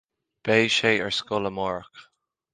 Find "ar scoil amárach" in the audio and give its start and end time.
1.05-1.99